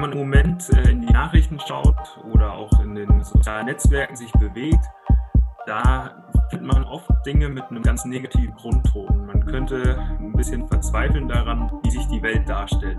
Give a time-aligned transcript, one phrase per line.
[0.00, 1.94] Wenn man im Moment äh, in die Nachrichten schaut
[2.32, 4.82] oder auch in den sozialen Netzwerken sich bewegt,
[5.66, 9.26] da findet man oft Dinge mit einem ganz negativen Grundton.
[9.26, 12.96] Man könnte ein bisschen verzweifeln daran, wie sich die Welt darstellt.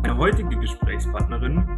[0.00, 1.68] Meine heutige Gesprächspartnerin,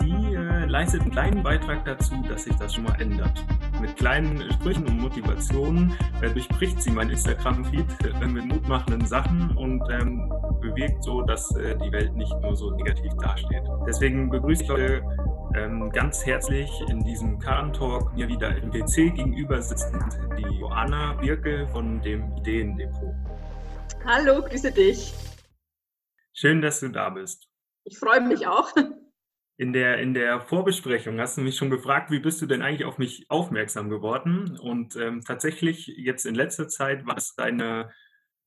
[0.00, 3.44] die äh, leistet einen kleinen Beitrag dazu, dass sich das schon mal ändert.
[3.82, 5.92] Mit kleinen Sprüchen und Motivationen
[6.22, 7.84] äh, durchbricht sie mein Instagram-Feed
[8.22, 10.32] äh, mit mutmachenden Sachen und ähm,
[10.76, 13.62] bewirkt so, dass äh, die Welt nicht nur so negativ dasteht.
[13.86, 15.02] Deswegen begrüße ich heute
[15.56, 21.66] ähm, ganz herzlich in diesem Karren-Talk mir wieder im PC gegenüber sitzend die Joanna Birke
[21.68, 23.14] von dem Ideendepot.
[24.04, 25.14] Hallo, grüße dich.
[26.34, 27.48] Schön, dass du da bist.
[27.84, 28.70] Ich freue mich auch.
[29.58, 32.84] In der, in der Vorbesprechung hast du mich schon gefragt, wie bist du denn eigentlich
[32.84, 34.58] auf mich aufmerksam geworden?
[34.60, 37.90] Und ähm, tatsächlich jetzt in letzter Zeit war es deine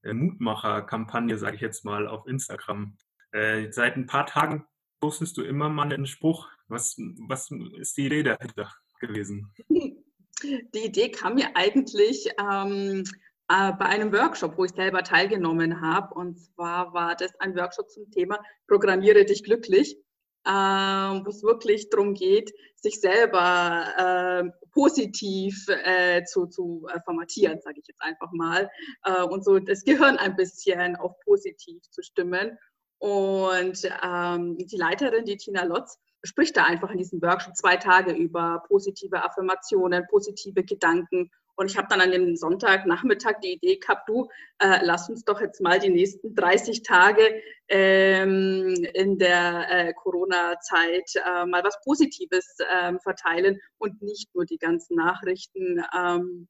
[0.04, 2.98] Mutmacher-Kampagne, sage ich jetzt mal, auf Instagram.
[3.32, 4.66] Äh, seit ein paar Tagen
[5.00, 6.48] postest du immer mal einen Spruch.
[6.68, 6.96] Was,
[7.28, 9.54] was ist die Idee dahinter gewesen?
[10.42, 13.04] Die Idee kam mir eigentlich ähm,
[13.50, 16.14] äh, bei einem Workshop, wo ich selber teilgenommen habe.
[16.14, 19.98] Und zwar war das ein Workshop zum Thema Programmiere dich glücklich,
[20.46, 27.60] äh, wo es wirklich darum geht, sich selber äh, positiv äh, zu, zu äh, formatieren,
[27.62, 28.70] sage ich jetzt einfach mal,
[29.04, 32.58] äh, und so das Gehirn ein bisschen auf positiv zu stimmen.
[33.00, 38.12] Und ähm, die Leiterin, die Tina Lotz, spricht da einfach in diesem Workshop zwei Tage
[38.12, 44.08] über positive Affirmationen, positive Gedanken und ich habe dann an dem Sonntagnachmittag die Idee gehabt,
[44.08, 44.30] du,
[44.60, 47.22] äh, lass uns doch jetzt mal die nächsten 30 Tage
[47.68, 54.58] ähm, in der äh, Corona-Zeit äh, mal was Positives ähm, verteilen und nicht nur die
[54.58, 56.48] ganzen Nachrichten, ähm,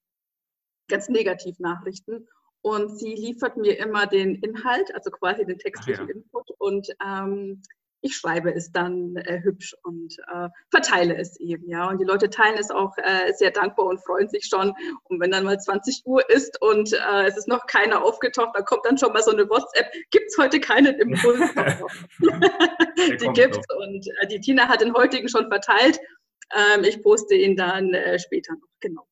[0.88, 2.28] ganz Negativ-Nachrichten.
[2.62, 6.14] Und sie liefert mir immer den Inhalt, also quasi den textlichen ja.
[6.14, 6.52] Input.
[6.60, 7.64] Und ähm,
[8.02, 11.90] ich schreibe es dann äh, hübsch und äh, verteile es eben, ja.
[11.90, 14.74] Und die Leute teilen es auch äh, sehr dankbar und freuen sich schon.
[15.04, 18.66] Und wenn dann mal 20 Uhr ist und äh, es ist noch keiner aufgetaucht, dann
[18.66, 21.40] kommt dann schon mal so eine WhatsApp, gibt es heute keinen Impuls?
[22.20, 23.66] die gibt es.
[23.76, 26.00] Und äh, die Tina hat den heutigen schon verteilt.
[26.56, 29.08] Ähm, ich poste ihn dann äh, später noch, genau.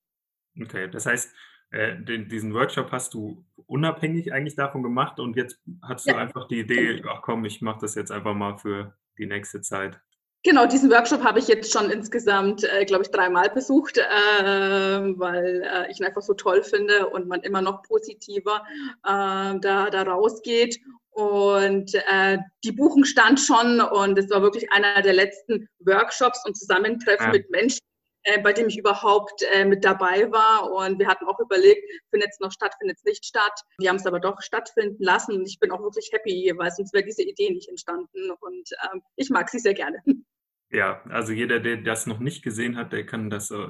[0.62, 1.34] Okay, das heißt,
[1.70, 6.18] den, diesen Workshop hast du unabhängig eigentlich davon gemacht und jetzt hast du ja.
[6.18, 10.00] einfach die Idee, ach komm, ich mache das jetzt einfach mal für die nächste Zeit.
[10.44, 15.64] Genau, diesen Workshop habe ich jetzt schon insgesamt, äh, glaube ich, dreimal besucht, äh, weil
[15.64, 18.64] äh, ich ihn einfach so toll finde und man immer noch positiver
[19.04, 20.80] äh, da, da rausgeht.
[21.10, 26.56] Und äh, die Buchung stand schon und es war wirklich einer der letzten Workshops und
[26.56, 27.32] Zusammentreffen ja.
[27.34, 27.80] mit Menschen,
[28.24, 30.72] äh, bei dem ich überhaupt äh, mit dabei war.
[30.72, 33.62] Und wir hatten auch überlegt, findet es noch statt, findet es nicht statt.
[33.80, 35.36] Wir haben es aber doch stattfinden lassen.
[35.36, 38.32] Und ich bin auch wirklich happy, weil sonst wäre diese Idee nicht entstanden.
[38.40, 40.02] Und ähm, ich mag sie sehr gerne.
[40.70, 43.68] Ja, also jeder, der das noch nicht gesehen hat, der kann das äh,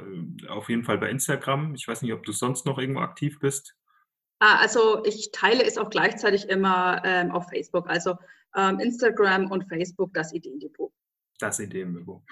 [0.49, 1.75] auf jeden Fall bei Instagram.
[1.75, 3.75] Ich weiß nicht, ob du sonst noch irgendwo aktiv bist.
[4.39, 7.87] Ah, also ich teile es auch gleichzeitig immer ähm, auf Facebook.
[7.87, 8.15] Also
[8.55, 10.91] ähm, Instagram und Facebook, das Ideendepot.
[11.39, 12.23] Das Ideendepot.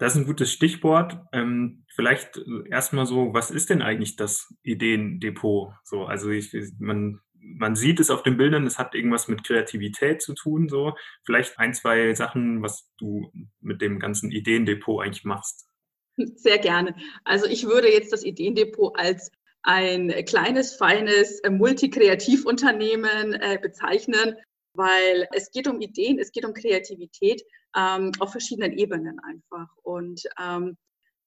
[0.00, 1.18] Das ist ein gutes Stichwort.
[1.30, 5.74] Ähm, vielleicht äh, erstmal so, was ist denn eigentlich das Ideendepot?
[5.84, 10.22] So, also ich, man, man sieht es auf den Bildern, es hat irgendwas mit Kreativität
[10.22, 10.70] zu tun.
[10.70, 13.30] So, vielleicht ein, zwei Sachen, was du
[13.60, 15.68] mit dem ganzen Ideendepot eigentlich machst.
[16.16, 16.96] Sehr gerne.
[17.24, 19.30] Also ich würde jetzt das Ideendepot als
[19.62, 24.36] ein kleines, feines äh, Multikreativunternehmen äh, bezeichnen,
[24.72, 27.42] weil es geht um Ideen, es geht um Kreativität
[27.76, 29.68] ähm, auf verschiedenen Ebenen einfach.
[29.82, 30.76] Und ähm,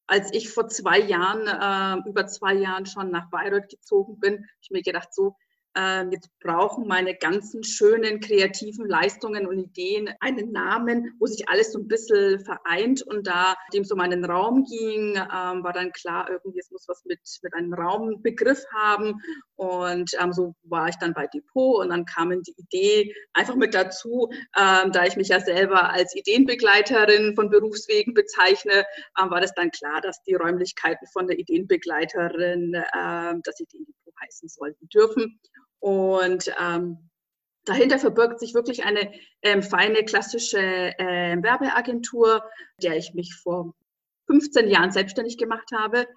[0.07, 4.47] als ich vor zwei Jahren, äh, über zwei Jahren schon nach Bayreuth gezogen bin, habe
[4.61, 5.35] ich mir gedacht, so,
[5.77, 11.71] äh, jetzt brauchen meine ganzen schönen kreativen Leistungen und Ideen einen Namen, wo sich alles
[11.71, 13.01] so ein bisschen vereint.
[13.01, 17.03] Und da dem so meinen Raum ging, ähm, war dann klar, irgendwie, es muss was
[17.05, 19.21] mit, mit einem Raumbegriff haben.
[19.55, 23.73] Und ähm, so war ich dann bei Depot und dann kam die Idee einfach mit
[23.73, 28.85] dazu, ähm, da ich mich ja selber als Ideenbegleiterin von Berufswegen bezeichne,
[29.21, 34.49] ähm, war das dann klar, dass die Räumlichkeiten von der Ideenbegleiterin ähm, das Ideendepot heißen
[34.49, 35.39] sollten dürfen.
[35.83, 37.09] Und ähm,
[37.65, 42.41] dahinter verbirgt sich wirklich eine ähm, feine klassische äh, Werbeagentur,
[42.81, 43.75] der ich mich vor
[44.27, 46.07] 15 Jahren selbstständig gemacht habe.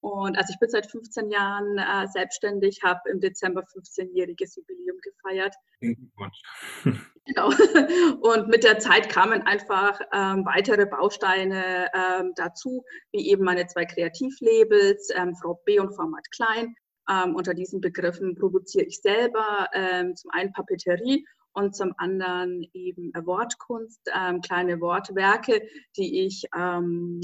[0.00, 5.54] Und also ich bin seit 15 Jahren äh, selbstständig, habe im Dezember 15-jähriges Jubiläum gefeiert.
[7.24, 7.48] genau.
[8.20, 13.86] Und mit der Zeit kamen einfach ähm, weitere Bausteine ähm, dazu, wie eben meine zwei
[13.86, 16.76] Kreativlabels, ähm, Frau B und Format Klein,
[17.10, 23.12] ähm, unter diesen Begriffen produziere ich selber ähm, zum einen Papeterie und zum anderen eben
[23.14, 25.62] Wortkunst, ähm, kleine Wortwerke,
[25.96, 27.20] die ich ähm,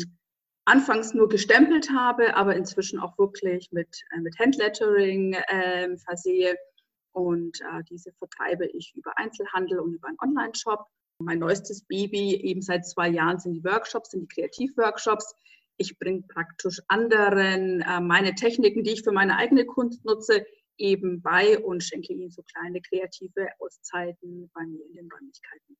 [0.65, 6.56] anfangs nur gestempelt habe, aber inzwischen auch wirklich mit, äh, mit Handlettering äh, versehe.
[7.12, 10.87] Und äh, diese vertreibe ich über Einzelhandel und über einen Online-Shop.
[11.19, 15.35] Mein neuestes Baby, eben seit zwei Jahren, sind die Workshops, sind die Kreativworkshops.
[15.81, 20.44] Ich bringe praktisch anderen äh, meine Techniken, die ich für meine eigene Kunst nutze,
[20.77, 25.79] eben bei und schenke ihnen so kleine kreative Auszeiten bei mir in den Räumlichkeiten.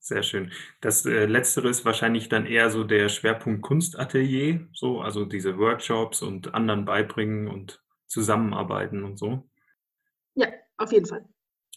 [0.00, 0.50] Sehr schön.
[0.80, 6.20] Das äh, Letztere ist wahrscheinlich dann eher so der Schwerpunkt Kunstatelier, so, also diese Workshops
[6.20, 9.48] und anderen beibringen und zusammenarbeiten und so.
[10.34, 10.48] Ja,
[10.78, 11.24] auf jeden Fall.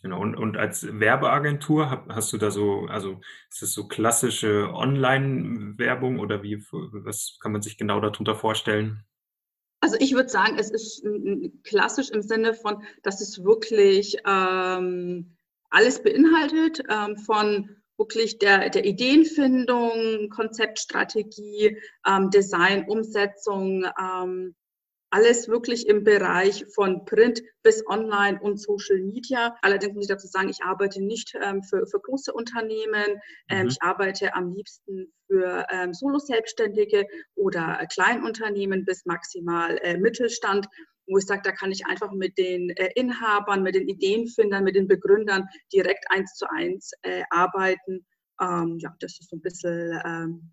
[0.03, 0.19] Genau.
[0.19, 6.43] Und, und als Werbeagentur hast du da so, also ist das so klassische Online-Werbung oder
[6.43, 9.05] wie, was kann man sich genau darunter vorstellen?
[9.79, 11.05] Also ich würde sagen, es ist
[11.63, 15.37] klassisch im Sinne von, dass es wirklich ähm,
[15.69, 24.53] alles beinhaltet, ähm, von wirklich der, der Ideenfindung, Konzeptstrategie, ähm, Design, Umsetzung, ähm,
[25.13, 29.55] alles wirklich im Bereich von Print bis Online und Social Media.
[29.61, 33.21] Allerdings muss ich dazu sagen, ich arbeite nicht ähm, für, für große Unternehmen.
[33.47, 33.67] Ähm, mhm.
[33.67, 37.05] Ich arbeite am liebsten für ähm, Solo-Selbstständige
[37.35, 40.67] oder äh, Kleinunternehmen bis maximal äh, Mittelstand
[41.05, 44.77] wo ich sage, da kann ich einfach mit den äh, Inhabern, mit den Ideenfindern, mit
[44.77, 48.05] den Begründern direkt eins zu eins äh, arbeiten.
[48.39, 50.51] Ähm, ja, das ist so ein bisschen ähm,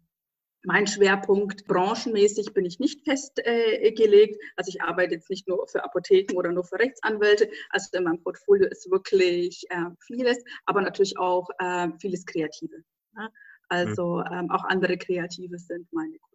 [0.62, 4.36] mein Schwerpunkt branchenmäßig bin ich nicht festgelegt.
[4.36, 7.50] Äh, also ich arbeite jetzt nicht nur für Apotheken oder nur für Rechtsanwälte.
[7.70, 12.82] Also in meinem Portfolio ist wirklich äh, vieles, aber natürlich auch äh, vieles Kreative.
[13.14, 13.30] Ne?
[13.68, 14.32] Also mhm.
[14.32, 16.30] ähm, auch andere Kreative sind meine Kunden.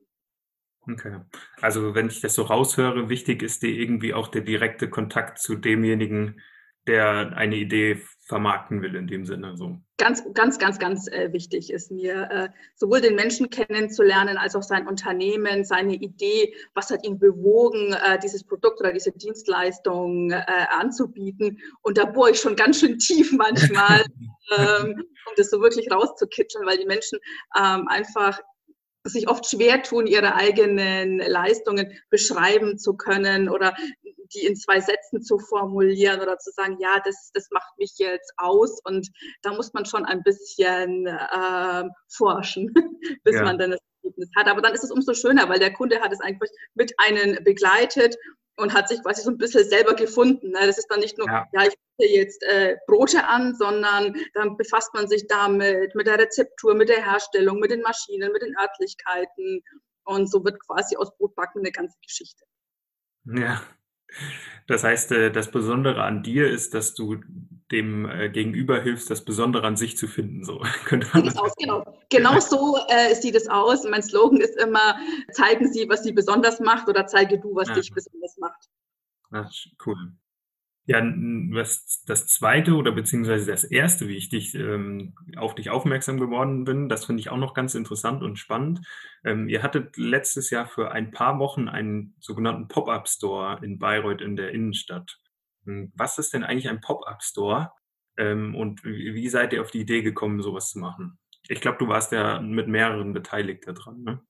[0.88, 1.20] Okay.
[1.62, 5.56] Also wenn ich das so raushöre, wichtig ist dir irgendwie auch der direkte Kontakt zu
[5.56, 6.42] demjenigen,
[6.88, 9.56] der eine Idee vermarkten will in dem Sinne.
[9.56, 9.78] So.
[9.98, 14.64] Ganz, ganz, ganz, ganz äh, wichtig ist mir, äh, sowohl den Menschen kennenzulernen, als auch
[14.64, 20.44] sein Unternehmen, seine Idee, was hat ihn bewogen, äh, dieses Produkt oder diese Dienstleistung äh,
[20.72, 21.60] anzubieten.
[21.82, 24.04] Und da bohre ich schon ganz schön tief manchmal,
[24.58, 24.96] ähm,
[25.28, 27.20] um das so wirklich rauszukitzeln, weil die Menschen
[27.56, 28.40] ähm, einfach
[29.04, 33.76] sich oft schwer tun, ihre eigenen Leistungen beschreiben zu können oder
[34.36, 38.34] die in zwei Sätzen zu formulieren oder zu sagen, ja, das, das macht mich jetzt
[38.38, 38.80] aus.
[38.84, 39.10] Und
[39.42, 42.74] da muss man schon ein bisschen äh, forschen,
[43.24, 43.44] bis ja.
[43.44, 44.48] man dann das Ergebnis hat.
[44.48, 48.16] Aber dann ist es umso schöner, weil der Kunde hat es eigentlich mit einem begleitet
[48.58, 50.52] und hat sich quasi so ein bisschen selber gefunden.
[50.52, 50.60] Ne?
[50.66, 54.58] Das ist dann nicht nur, ja, ja ich biete jetzt äh, Brote an, sondern dann
[54.58, 58.56] befasst man sich damit, mit der Rezeptur, mit der Herstellung, mit den Maschinen, mit den
[58.58, 59.62] Örtlichkeiten.
[60.06, 62.46] Und so wird quasi aus Brotbacken eine ganze Geschichte.
[63.26, 63.62] Ja,
[64.68, 67.18] das heißt, äh, das Besondere an dir ist, dass du
[67.72, 70.44] dem äh, Gegenüber hilfst, das Besondere an sich zu finden.
[70.44, 72.00] So könnte man das aus, genau.
[72.10, 73.84] genau so äh, sieht es aus.
[73.84, 74.98] Mein Slogan ist immer:
[75.32, 77.76] Zeigen Sie, was Sie besonders macht, oder zeige du, was ja.
[77.76, 78.70] dich besonders macht.
[79.32, 79.50] Ach,
[79.86, 80.14] cool.
[80.88, 86.20] Ja, was das zweite oder beziehungsweise das erste, wie ich dich ähm, auf dich aufmerksam
[86.20, 88.82] geworden bin, das finde ich auch noch ganz interessant und spannend.
[89.24, 94.36] Ähm, ihr hattet letztes Jahr für ein paar Wochen einen sogenannten Pop-up-Store in Bayreuth in
[94.36, 95.18] der Innenstadt.
[95.66, 97.72] Hm, was ist denn eigentlich ein Pop-up-Store
[98.18, 101.18] ähm, und wie, seid ihr auf die Idee gekommen, sowas zu machen?
[101.48, 104.04] Ich glaube, du warst ja mit mehreren beteiligt daran.
[104.04, 104.22] Ne?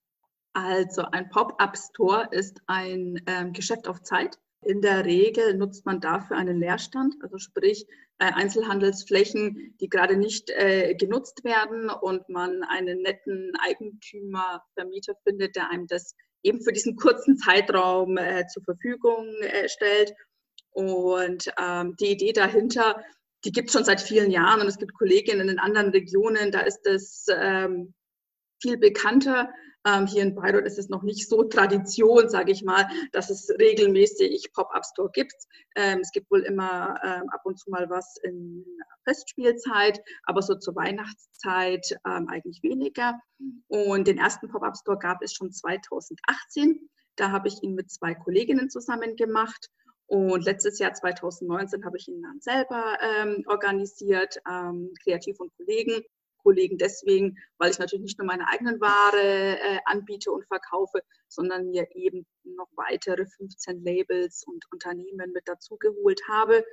[0.54, 6.38] Also ein Pop-up-Store ist ein ähm, Geschäft auf Zeit in der Regel nutzt man dafür
[6.38, 7.86] einen Leerstand, also sprich
[8.20, 15.56] äh, Einzelhandelsflächen, die gerade nicht äh, genutzt werden und man einen netten Eigentümer, Vermieter findet,
[15.56, 19.28] der einem das eben für diesen kurzen Zeitraum äh, zur Verfügung
[19.68, 20.14] stellt.
[20.72, 23.02] Und ähm, die Idee dahinter,
[23.46, 26.62] die gibt es schon seit vielen Jahren und es gibt Kolleginnen in anderen Regionen, da
[26.62, 27.94] ist es ähm,
[28.62, 29.50] viel bekannter.
[29.86, 33.50] Ähm, hier in Bayreuth ist es noch nicht so Tradition, sage ich mal, dass es
[33.60, 35.36] regelmäßig Pop-up-Store gibt.
[35.76, 38.66] Ähm, es gibt wohl immer ähm, ab und zu mal was in
[39.04, 43.20] Festspielzeit, aber so zur Weihnachtszeit ähm, eigentlich weniger.
[43.68, 46.90] Und den ersten Pop-up-Store gab es schon 2018.
[47.16, 49.70] Da habe ich ihn mit zwei Kolleginnen zusammen gemacht.
[50.08, 56.04] Und letztes Jahr 2019 habe ich ihn dann selber ähm, organisiert, ähm, Kreativ und Kollegen.
[56.46, 61.72] Kollegen deswegen, weil ich natürlich nicht nur meine eigenen Ware äh, anbiete und verkaufe, sondern
[61.72, 66.64] mir eben noch weitere 15 Labels und Unternehmen mit dazugeholt habe,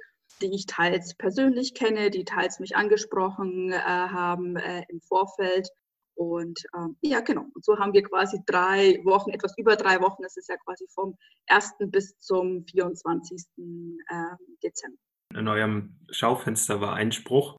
[0.42, 5.68] die ich teils persönlich kenne, die teils mich angesprochen äh, haben äh, im Vorfeld.
[6.14, 7.46] Und ähm, ja, genau.
[7.54, 10.86] Und so haben wir quasi drei Wochen, etwas über drei Wochen, das ist ja quasi
[10.94, 11.76] vom 1.
[11.88, 13.46] bis zum 24.
[13.56, 14.98] Ähm, Dezember.
[15.34, 17.56] In eurem Schaufenster war ein Spruch,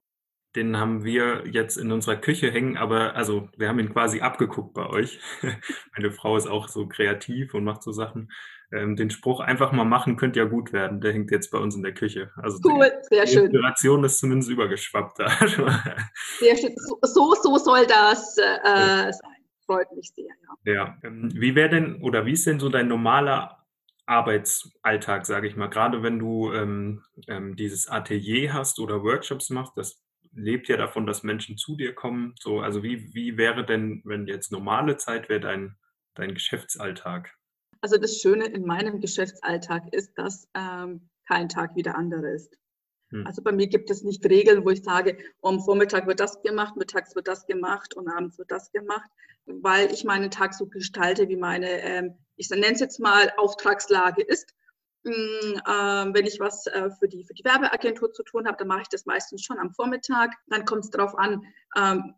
[0.55, 4.73] den haben wir jetzt in unserer Küche hängen, aber also wir haben ihn quasi abgeguckt
[4.73, 5.19] bei euch.
[5.95, 8.31] Meine Frau ist auch so kreativ und macht so Sachen.
[8.71, 11.01] Ähm, den Spruch einfach mal machen könnte ja gut werden.
[11.01, 12.31] Der hängt jetzt bei uns in der Küche.
[12.35, 13.51] Also cool, sehr schön.
[13.51, 15.27] Die Inspiration ist zumindest übergeschwappt da.
[16.39, 16.75] sehr schön.
[16.77, 19.13] So, so soll das äh, ja.
[19.13, 19.31] sein.
[19.65, 20.25] Freut mich sehr,
[20.65, 20.73] ja.
[20.73, 20.97] Ja.
[21.03, 23.63] Ähm, wie wäre denn oder wie ist denn so dein normaler
[24.05, 29.77] Arbeitsalltag, sage ich mal, gerade wenn du ähm, ähm, dieses Atelier hast oder Workshops machst,
[29.77, 30.02] das
[30.35, 32.35] lebt ja davon, dass Menschen zu dir kommen.
[32.39, 35.77] So, also wie, wie wäre denn, wenn jetzt normale Zeit wäre, dein,
[36.15, 37.33] dein Geschäftsalltag?
[37.81, 42.57] Also das Schöne in meinem Geschäftsalltag ist, dass ähm, kein Tag wie der andere ist.
[43.11, 43.27] Hm.
[43.27, 46.75] Also bei mir gibt es nicht Regeln, wo ich sage, am Vormittag wird das gemacht,
[46.75, 49.09] mittags wird das gemacht und abends wird das gemacht,
[49.45, 54.23] weil ich meinen Tag so gestalte, wie meine, ähm, ich nenne es jetzt mal, Auftragslage
[54.23, 54.55] ist.
[55.05, 58.69] Mm, ähm, wenn ich was äh, für, die, für die Werbeagentur zu tun habe, dann
[58.69, 60.31] mache ich das meistens schon am Vormittag.
[60.47, 61.41] Dann kommt es darauf an,
[61.75, 62.15] ähm,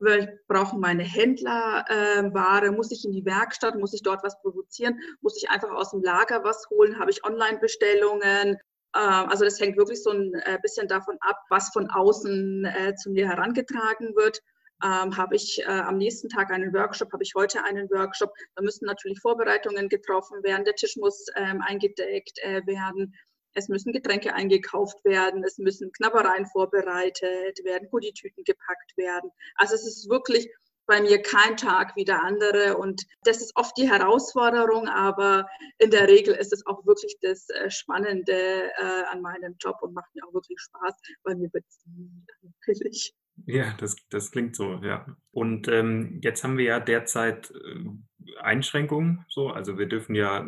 [0.48, 5.00] brauchen meine Händler äh, Ware, muss ich in die Werkstatt, muss ich dort was produzieren,
[5.22, 8.50] muss ich einfach aus dem Lager was holen, habe ich Online-Bestellungen.
[8.50, 8.60] Ähm,
[8.94, 13.28] also das hängt wirklich so ein äh, bisschen davon ab, was von außen zu mir
[13.28, 14.42] herangetragen wird
[14.84, 18.34] ähm, habe ich äh, am nächsten Tag einen Workshop, habe ich heute einen Workshop.
[18.56, 23.14] Da müssen natürlich Vorbereitungen getroffen werden, der Tisch muss ähm, eingedeckt äh, werden.
[23.54, 29.32] Es müssen Getränke eingekauft werden, es müssen Knabbereien vorbereitet werden, Goodietüten gepackt werden.
[29.56, 30.50] Also es ist wirklich
[30.88, 35.48] bei mir kein Tag wie der andere und das ist oft die Herausforderung, aber
[35.80, 39.94] in der Regel ist es auch wirklich das äh, Spannende äh, an meinem Job und
[39.94, 43.16] macht mir auch wirklich Spaß, weil mir wird es nie.
[43.46, 45.06] Ja, das, das klingt so, ja.
[45.32, 49.50] Und ähm, jetzt haben wir ja derzeit äh, Einschränkungen, so.
[49.50, 50.48] Also wir dürfen ja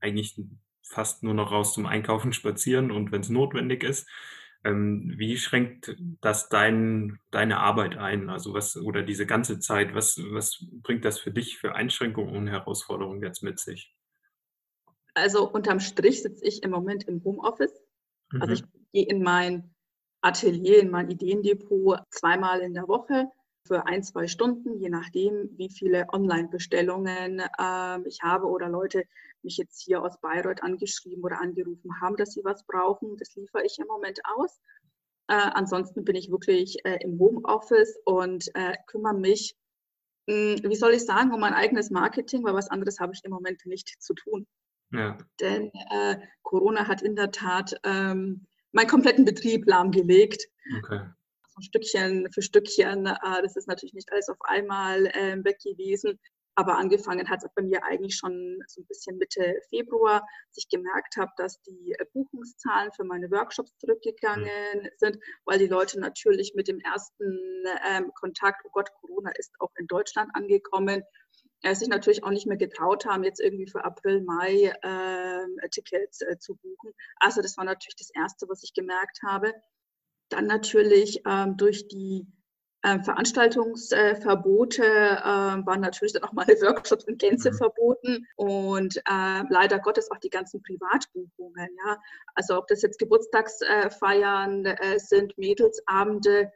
[0.00, 0.40] eigentlich
[0.82, 4.08] fast nur noch raus zum Einkaufen spazieren und wenn es notwendig ist.
[4.64, 8.28] Ähm, wie schränkt das dein, deine Arbeit ein?
[8.28, 12.48] Also was, oder diese ganze Zeit, was, was bringt das für dich für Einschränkungen und
[12.48, 13.94] Herausforderungen jetzt mit sich?
[15.14, 17.72] Also unterm Strich sitze ich im Moment im Homeoffice.
[18.32, 18.52] Also mhm.
[18.52, 19.74] ich gehe in mein
[20.20, 23.30] Atelier, in mein Ideendepot zweimal in der Woche
[23.66, 29.04] für ein, zwei Stunden, je nachdem, wie viele Online-Bestellungen äh, ich habe oder Leute
[29.42, 33.16] mich jetzt hier aus Bayreuth angeschrieben oder angerufen haben, dass sie was brauchen.
[33.18, 34.58] Das liefere ich im Moment aus.
[35.28, 39.54] Äh, ansonsten bin ich wirklich äh, im Homeoffice und äh, kümmere mich,
[40.26, 43.20] mh, hm, wie soll ich sagen, um mein eigenes Marketing, weil was anderes habe ich
[43.24, 44.46] im Moment nicht zu tun.
[44.90, 45.18] Ja.
[45.40, 48.46] Denn äh, Corona hat in der Tat ähm,
[48.78, 50.46] meinen kompletten Betrieb lahmgelegt.
[50.78, 51.00] Okay.
[51.48, 53.06] So Stückchen für Stückchen.
[53.06, 56.18] Äh, das ist natürlich nicht alles auf einmal ähm, weg gewesen.
[56.54, 60.68] Aber angefangen hat es bei mir eigentlich schon so ein bisschen Mitte Februar, dass ich
[60.68, 64.88] gemerkt habe, dass die äh, Buchungszahlen für meine Workshops zurückgegangen mhm.
[64.96, 69.72] sind, weil die Leute natürlich mit dem ersten ähm, Kontakt, oh Gott, Corona ist auch
[69.76, 71.02] in Deutschland angekommen,
[71.62, 76.22] äh, sich natürlich auch nicht mehr getraut haben, jetzt irgendwie für April, Mai äh, Tickets
[76.22, 76.92] äh, zu buchen.
[77.16, 79.52] Also das war natürlich das Erste, was ich gemerkt habe.
[80.28, 82.26] Dann natürlich ähm, durch die
[82.82, 87.56] äh, Veranstaltungsverbote äh, waren natürlich dann auch meine Workshops in Gänze mhm.
[87.56, 91.68] verboten und äh, leider Gottes auch die ganzen Privatbuchungen.
[91.84, 91.98] Ja?
[92.34, 96.52] Also ob das jetzt Geburtstagsfeiern äh, sind, Mädelsabende,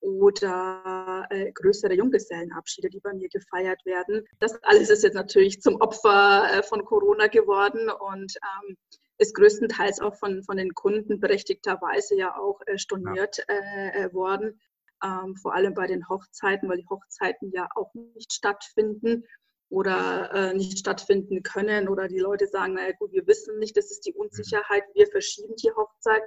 [0.00, 4.24] oder äh, größere Junggesellenabschiede, die bei mir gefeiert werden.
[4.38, 8.76] Das alles ist jetzt natürlich zum Opfer äh, von Corona geworden und ähm,
[9.18, 14.60] ist größtenteils auch von, von den Kunden berechtigterweise ja auch äh, storniert äh, äh, worden.
[15.04, 19.24] Ähm, vor allem bei den Hochzeiten, weil die Hochzeiten ja auch nicht stattfinden
[19.70, 23.90] oder äh, nicht stattfinden können oder die Leute sagen, naja gut, wir wissen nicht, das
[23.90, 24.22] ist die mhm.
[24.22, 26.22] Unsicherheit, wir verschieben die Hochzeit.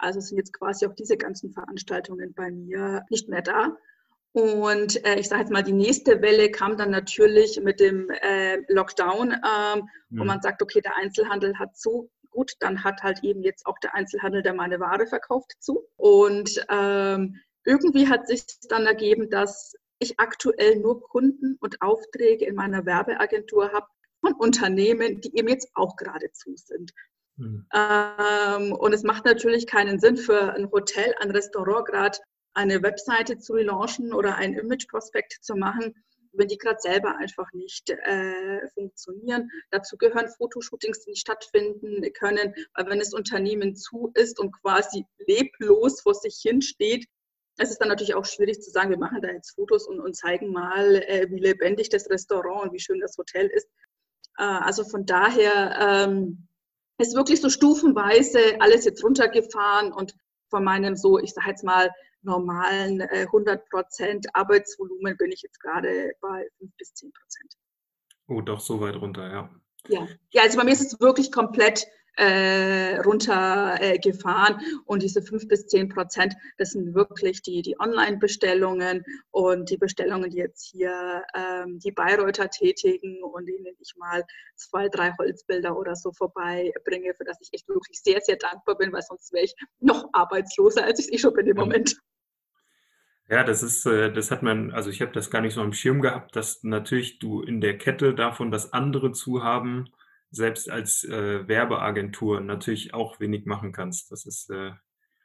[0.00, 3.76] Also sind jetzt quasi auch diese ganzen Veranstaltungen bei mir nicht mehr da.
[4.32, 8.58] Und äh, ich sage jetzt mal, die nächste Welle kam dann natürlich mit dem äh,
[8.68, 10.20] Lockdown, ähm, mhm.
[10.20, 12.10] wo man sagt, okay, der Einzelhandel hat zu.
[12.30, 15.84] Gut, dann hat halt eben jetzt auch der Einzelhandel, der meine Ware verkauft, zu.
[15.96, 22.54] Und ähm, irgendwie hat sich dann ergeben, dass ich aktuell nur Kunden und Aufträge in
[22.54, 23.86] meiner Werbeagentur habe
[24.20, 26.92] von Unternehmen, die eben jetzt auch gerade zu sind.
[27.40, 27.66] Mhm.
[27.74, 32.18] Ähm, und es macht natürlich keinen Sinn für ein Hotel, ein Restaurant gerade
[32.52, 35.94] eine Webseite zu launchen oder ein Image-Prospekt zu machen,
[36.32, 39.50] wenn die gerade selber einfach nicht äh, funktionieren.
[39.70, 45.06] Dazu gehören Fotoshootings, die nicht stattfinden können, weil wenn das Unternehmen zu ist und quasi
[45.26, 47.06] leblos vor sich hinsteht,
[47.56, 50.16] es ist dann natürlich auch schwierig zu sagen, wir machen da jetzt Fotos und, und
[50.16, 53.68] zeigen mal, äh, wie lebendig das Restaurant und wie schön das Hotel ist.
[54.38, 56.48] Äh, also von daher ähm,
[57.00, 60.14] ist wirklich so stufenweise alles jetzt runtergefahren und
[60.50, 61.90] von meinem so, ich sage jetzt mal,
[62.22, 67.54] normalen äh, 100 Prozent Arbeitsvolumen bin ich jetzt gerade bei 5 bis 10 Prozent.
[68.26, 69.50] Oh, doch so weit runter, ja.
[69.88, 70.06] Ja.
[70.30, 71.86] ja, also bei mir ist es wirklich komplett
[72.16, 74.60] äh, runtergefahren.
[74.60, 79.76] Äh, und diese fünf bis zehn Prozent, das sind wirklich die, die Online-Bestellungen und die
[79.76, 84.24] Bestellungen, die jetzt hier ähm, die Bayreuther tätigen und denen ich mal
[84.56, 88.92] zwei, drei Holzbilder oder so vorbeibringe, für das ich echt wirklich sehr, sehr dankbar bin,
[88.92, 91.96] weil sonst wäre ich noch arbeitsloser, als ich es eh schon bin im Moment.
[93.30, 95.72] Ja, das ist, äh, das hat man, also ich habe das gar nicht so am
[95.72, 99.88] Schirm gehabt, dass natürlich du in der Kette davon, dass andere zu haben,
[100.30, 104.12] selbst als äh, Werbeagentur natürlich auch wenig machen kannst.
[104.12, 104.72] Das ist äh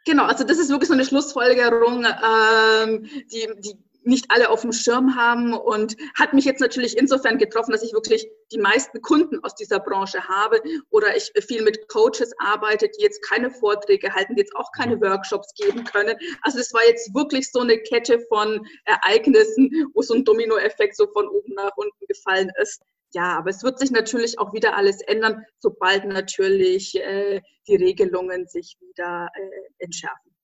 [0.06, 4.72] genau, also das ist wirklich so eine Schlussfolgerung, ähm, die, die nicht alle auf dem
[4.72, 9.44] Schirm haben und hat mich jetzt natürlich insofern getroffen, dass ich wirklich die meisten Kunden
[9.44, 14.36] aus dieser Branche habe oder ich viel mit Coaches arbeite, die jetzt keine Vorträge halten,
[14.36, 16.16] die jetzt auch keine Workshops geben können.
[16.44, 21.08] Also es war jetzt wirklich so eine Kette von Ereignissen, wo so ein Dominoeffekt so
[21.08, 22.82] von oben nach unten gefallen ist
[23.16, 28.46] ja, aber es wird sich natürlich auch wieder alles ändern, sobald natürlich äh, die Regelungen
[28.46, 30.36] sich wieder äh, entschärfen.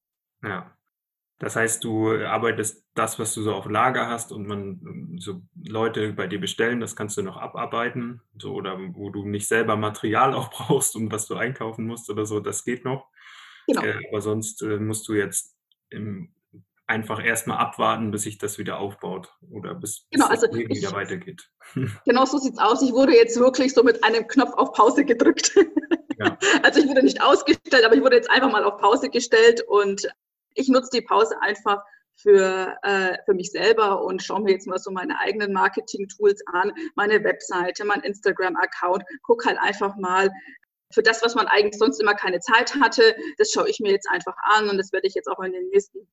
[0.42, 0.75] Ja.
[1.38, 6.13] Das heißt, du arbeitest das, was du so auf Lager hast und man so Leute
[6.13, 10.34] bei dir bestellen, das kannst du noch abarbeiten, so oder wo du nicht selber Material
[10.36, 13.10] auch brauchst und was du einkaufen musst oder so, das geht noch.
[13.68, 13.82] Genau.
[13.84, 15.58] Äh, aber sonst äh, musst du jetzt
[15.90, 16.34] im
[16.91, 20.75] einfach erstmal abwarten, bis sich das wieder aufbaut oder bis, genau, bis also das Leben
[20.75, 21.50] wieder weitergeht.
[22.05, 22.81] Genau so sieht es aus.
[22.81, 25.55] Ich wurde jetzt wirklich so mit einem Knopf auf Pause gedrückt.
[26.19, 26.38] Ja.
[26.63, 30.07] Also ich wurde nicht ausgestellt, aber ich wurde jetzt einfach mal auf Pause gestellt und
[30.53, 31.81] ich nutze die Pause einfach
[32.15, 36.74] für, äh, für mich selber und schaue mir jetzt mal so meine eigenen Marketing-Tools an,
[36.95, 40.29] meine Webseite, mein Instagram-Account, gucke halt einfach mal,
[40.93, 44.10] für das, was man eigentlich sonst immer keine Zeit hatte, das schaue ich mir jetzt
[44.10, 46.05] einfach an und das werde ich jetzt auch in den nächsten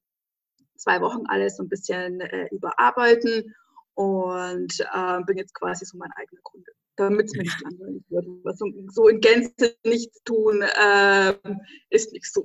[0.78, 3.54] zwei Wochen alles so ein bisschen äh, überarbeiten
[3.94, 8.26] und äh, bin jetzt quasi so mein eigener Kunde, damit es mir nicht langweilig wird.
[8.44, 8.58] Was
[8.94, 11.34] so in Gänze nichts tun äh,
[11.90, 12.42] ist nicht so.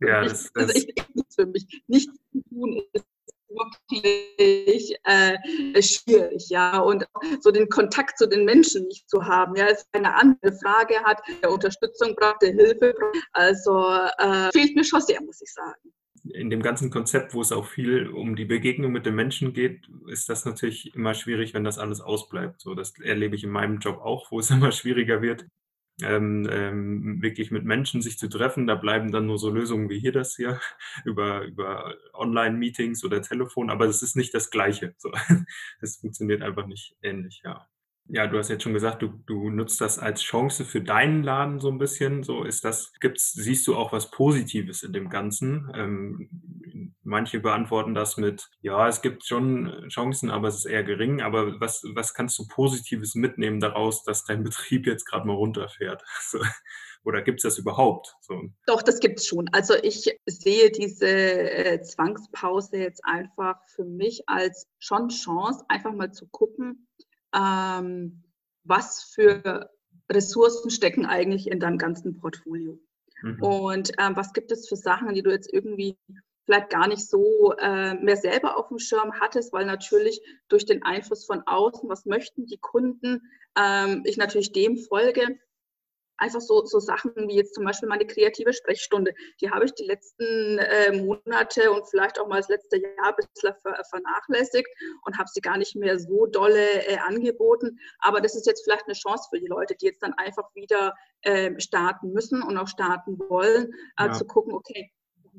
[0.00, 1.84] Ja, das, das also ich, nichts für mich.
[1.86, 3.04] Nichts zu tun ist
[3.50, 6.78] wirklich äh, schwierig, ja.
[6.78, 7.04] Und
[7.40, 11.20] so den Kontakt zu den Menschen nicht zu haben, ja, es eine andere Frage hat,
[11.42, 13.18] der Unterstützung braucht, der Hilfe braucht.
[13.32, 15.92] Also äh, fehlt mir schon sehr, muss ich sagen
[16.24, 19.88] in dem ganzen Konzept, wo es auch viel um die Begegnung mit den Menschen geht,
[20.08, 22.60] ist das natürlich immer schwierig, wenn das alles ausbleibt.
[22.60, 25.46] So, das erlebe ich in meinem Job auch, wo es immer schwieriger wird,
[26.02, 28.66] ähm, ähm, wirklich mit Menschen sich zu treffen.
[28.66, 30.60] Da bleiben dann nur so Lösungen wie hier das hier
[31.04, 34.94] über, über Online-Meetings oder Telefon, aber es ist nicht das Gleiche.
[34.98, 35.12] So.
[35.80, 37.66] Es funktioniert einfach nicht ähnlich, ja.
[38.06, 41.60] Ja, du hast jetzt schon gesagt, du, du nutzt das als Chance für deinen Laden
[41.60, 42.24] so ein bisschen.
[42.24, 45.70] So ist das, gibt's, siehst du auch was Positives in dem Ganzen?
[45.74, 46.30] Ähm,
[47.02, 51.20] manche beantworten das mit, ja, es gibt schon Chancen, aber es ist eher gering.
[51.20, 56.02] Aber was, was kannst du Positives mitnehmen daraus, dass dein Betrieb jetzt gerade mal runterfährt?
[56.30, 56.38] So.
[57.04, 58.14] Oder gibt es das überhaupt?
[58.20, 58.42] So.
[58.66, 59.48] Doch, das gibt es schon.
[59.52, 66.12] Also ich sehe diese äh, Zwangspause jetzt einfach für mich als schon Chance, einfach mal
[66.12, 66.86] zu gucken,
[67.34, 68.22] ähm,
[68.64, 69.70] was für
[70.10, 72.78] Ressourcen stecken eigentlich in deinem ganzen Portfolio.
[73.22, 73.42] Mhm.
[73.42, 75.96] Und ähm, was gibt es für Sachen, die du jetzt irgendwie
[76.46, 80.82] vielleicht gar nicht so äh, mehr selber auf dem Schirm hattest, weil natürlich durch den
[80.82, 83.22] Einfluss von außen, was möchten die Kunden,
[83.56, 85.38] ähm, ich natürlich dem folge
[86.20, 89.14] einfach so, so Sachen wie jetzt zum Beispiel meine kreative Sprechstunde.
[89.40, 93.14] Die habe ich die letzten äh, Monate und vielleicht auch mal das letzte Jahr ein
[93.16, 94.68] bisschen ver vernachlässigt
[95.04, 97.78] und habe sie gar nicht mehr so dolle äh, angeboten.
[97.98, 100.94] Aber das ist jetzt vielleicht eine Chance für die Leute, die jetzt dann einfach wieder
[101.22, 104.12] äh, starten müssen und auch starten wollen, äh, ja.
[104.12, 104.92] zu gucken, okay,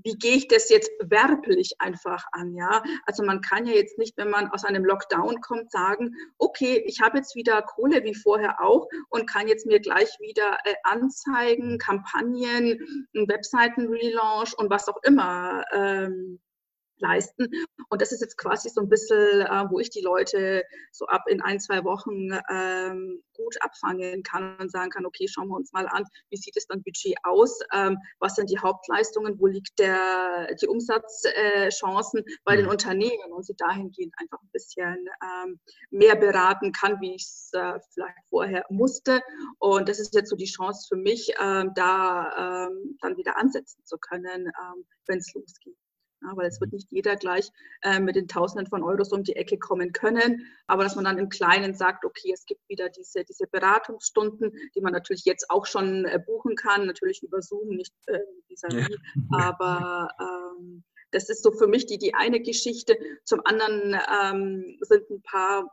[0.04, 2.84] wie gehe ich das jetzt werblich einfach an, ja?
[3.06, 7.02] Also man kann ja jetzt nicht, wenn man aus einem Lockdown kommt, sagen, okay, ich
[7.02, 11.78] habe jetzt wieder Kohle wie vorher auch und kann jetzt mir gleich wieder äh, Anzeigen,
[11.78, 16.40] Kampagnen, Webseiten-Relaunch und was auch immer ähm,
[17.02, 17.48] leisten.
[17.90, 21.24] Und das ist jetzt quasi so ein bisschen, äh, wo ich die Leute so ab
[21.28, 25.74] in ein, zwei Wochen ähm, gut abfangen kann und sagen kann, okay, schauen wir uns
[25.74, 29.80] mal an, wie sieht es dann Budget aus, ähm, was sind die Hauptleistungen, wo liegt
[29.80, 32.72] der, die Umsatzchancen äh, bei den mhm.
[32.72, 35.60] Unternehmen und sie dahingehend einfach ein bisschen ähm,
[35.90, 39.22] mehr beraten kann, wie ich es äh, vielleicht vorher musste.
[39.60, 43.84] Und das ist jetzt so die Chance für mich, ähm, da ähm, dann wieder ansetzen
[43.86, 45.81] zu können, ähm, wenn es losgeht.
[46.24, 49.36] Ja, weil es wird nicht jeder gleich äh, mit den Tausenden von Euros um die
[49.36, 50.46] Ecke kommen können.
[50.68, 54.82] Aber dass man dann im Kleinen sagt, okay, es gibt wieder diese, diese Beratungsstunden, die
[54.82, 58.86] man natürlich jetzt auch schon äh, buchen kann, natürlich über Zoom, nicht äh, vis ja.
[59.32, 62.96] aber ähm, das ist so für mich die, die eine Geschichte.
[63.26, 65.70] Zum anderen ähm, sind ein paar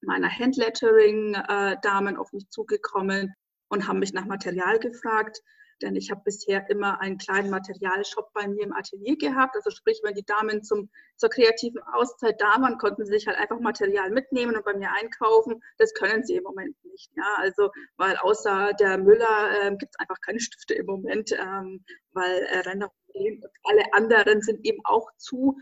[0.00, 3.34] meiner Handlettering-Damen auf mich zugekommen
[3.68, 5.42] und haben mich nach Material gefragt
[5.82, 9.56] denn ich habe bisher immer einen kleinen Materialshop bei mir im Atelier gehabt.
[9.56, 13.38] Also sprich, wenn die Damen zum, zur kreativen Auszeit da waren, konnten sie sich halt
[13.38, 15.62] einfach Material mitnehmen und bei mir einkaufen.
[15.78, 17.10] Das können sie im Moment nicht.
[17.16, 21.84] Ja, also weil außer der Müller äh, gibt es einfach keine Stifte im Moment, ähm,
[22.12, 25.56] weil äh, Renner und alle anderen sind eben auch zu.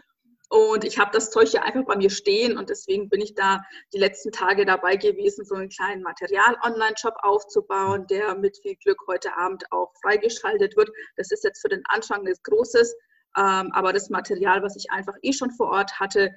[0.52, 3.62] Und ich habe das Zeug ja einfach bei mir stehen und deswegen bin ich da
[3.94, 9.34] die letzten Tage dabei gewesen, so einen kleinen Material-Online-Shop aufzubauen, der mit viel Glück heute
[9.34, 10.90] Abend auch freigeschaltet wird.
[11.16, 12.94] Das ist jetzt für den Anfang nichts Großes,
[13.38, 16.34] ähm, aber das Material, was ich einfach eh schon vor Ort hatte,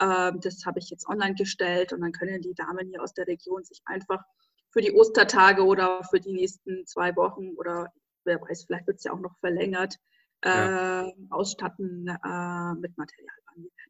[0.00, 3.26] ähm, das habe ich jetzt online gestellt und dann können die Damen hier aus der
[3.26, 4.22] Region sich einfach
[4.70, 7.92] für die Ostertage oder für die nächsten zwei Wochen oder
[8.24, 9.98] wer weiß, vielleicht wird es ja auch noch verlängert,
[10.44, 11.06] ja.
[11.06, 13.36] äh, ausstatten äh, mit Material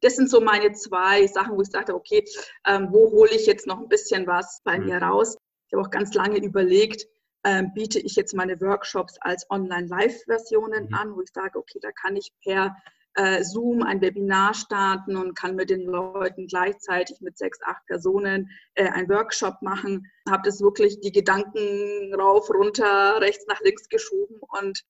[0.03, 2.23] das sind so meine zwei Sachen, wo ich sagte, okay,
[2.67, 4.85] ähm, wo hole ich jetzt noch ein bisschen was bei mhm.
[4.85, 5.37] mir raus?
[5.67, 7.07] Ich habe auch ganz lange überlegt,
[7.45, 10.93] ähm, biete ich jetzt meine Workshops als Online-Live-Versionen mhm.
[10.93, 12.75] an, wo ich sage, okay, da kann ich per
[13.15, 18.49] äh, Zoom ein Webinar starten und kann mit den Leuten gleichzeitig mit sechs, acht Personen
[18.75, 20.05] äh, einen Workshop machen.
[20.29, 24.83] Habe das wirklich die Gedanken rauf, runter, rechts nach links geschoben und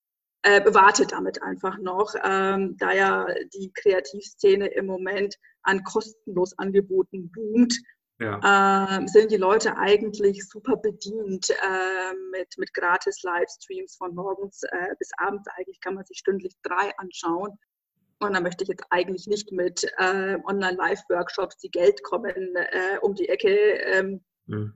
[0.43, 7.31] äh, wartet damit einfach noch, ähm, da ja die Kreativszene im Moment an kostenlos Angeboten
[7.31, 7.73] boomt.
[8.19, 8.99] Ja.
[8.99, 14.95] Äh, sind die Leute eigentlich super bedient äh, mit, mit gratis Livestreams von morgens äh,
[14.99, 15.47] bis abends.
[15.57, 17.57] Eigentlich kann man sich stündlich drei anschauen.
[18.19, 23.15] Und da möchte ich jetzt eigentlich nicht mit äh, Online-Live-Workshops, die Geld kommen, äh, um
[23.15, 24.73] die Ecke ähm, mhm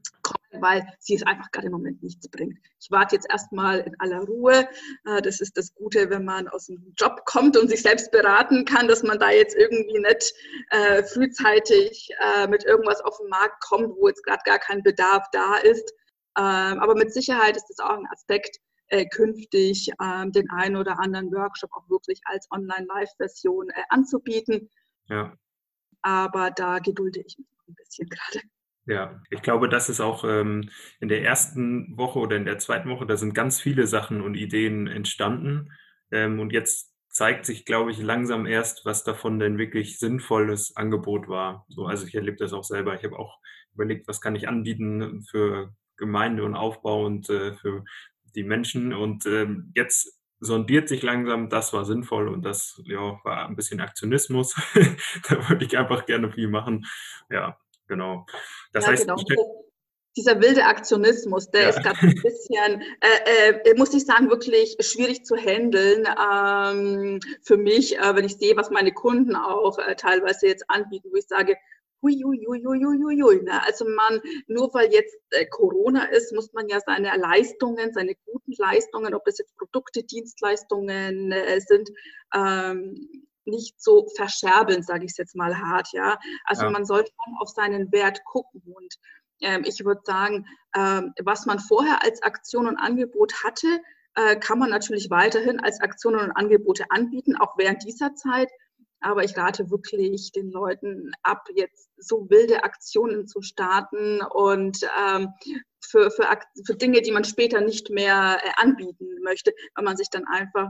[0.51, 2.57] weil sie es einfach gerade im Moment nichts bringt.
[2.79, 4.67] Ich warte jetzt erstmal in aller Ruhe.
[5.05, 8.65] Äh, das ist das Gute, wenn man aus dem Job kommt und sich selbst beraten
[8.65, 10.33] kann, dass man da jetzt irgendwie nicht
[10.69, 15.25] äh, frühzeitig äh, mit irgendwas auf den Markt kommt, wo jetzt gerade gar kein Bedarf
[15.31, 15.93] da ist.
[16.37, 18.57] Ähm, aber mit Sicherheit ist das auch ein Aspekt,
[19.11, 24.69] künftig ähm, den einen oder anderen Workshop auch wirklich als Online-Live-Version anzubieten.
[25.09, 25.35] Ja.
[26.03, 28.47] Aber da gedulde ich mich ein bisschen gerade.
[28.87, 30.69] Ja, ich glaube, das ist auch ähm,
[31.01, 34.35] in der ersten Woche oder in der zweiten Woche, da sind ganz viele Sachen und
[34.35, 35.73] Ideen entstanden.
[36.09, 41.27] Ähm, und jetzt zeigt sich, glaube ich, langsam erst, was davon denn wirklich sinnvolles Angebot
[41.27, 41.65] war.
[41.67, 42.95] So, also ich erlebe das auch selber.
[42.95, 43.39] Ich habe auch
[43.73, 47.83] überlegt, was kann ich anbieten für Gemeinde und Aufbau und äh, für
[48.35, 48.93] die Menschen.
[48.93, 53.81] Und ähm, jetzt sondiert sich langsam, das war sinnvoll und das ja, war ein bisschen
[53.81, 54.55] Aktionismus.
[55.27, 56.85] da wollte ich einfach gerne viel machen.
[57.29, 58.25] Ja, Genau.
[58.73, 59.65] Das ja, heißt, genau.
[60.15, 61.69] dieser wilde Aktionismus, der ja.
[61.69, 67.57] ist gerade ein bisschen, äh, äh, muss ich sagen, wirklich schwierig zu handeln ähm, für
[67.57, 71.27] mich, äh, wenn ich sehe, was meine Kunden auch äh, teilweise jetzt anbieten, wo ich
[71.27, 71.55] sage,
[72.03, 73.63] Hui, hui, hui, hui, hui, hui, ne?
[73.63, 78.53] Also man, nur weil jetzt äh, Corona ist, muss man ja seine Leistungen, seine guten
[78.59, 81.89] Leistungen, ob das jetzt Produkte, Dienstleistungen äh, sind,
[82.35, 86.19] ähm, nicht so verscherbeln, sage ich es jetzt mal hart, ja.
[86.45, 86.69] Also ja.
[86.69, 88.95] man sollte auf seinen Wert gucken und
[89.41, 93.81] ähm, ich würde sagen, ähm, was man vorher als Aktion und Angebot hatte,
[94.15, 98.49] äh, kann man natürlich weiterhin als Aktionen und Angebote anbieten, auch während dieser Zeit.
[98.99, 105.33] Aber ich rate wirklich den Leuten ab, jetzt so wilde Aktionen zu starten und ähm,
[105.81, 106.27] für, für,
[106.65, 110.69] für Dinge, die man später nicht mehr äh, anbieten möchte, weil man sich dann einfach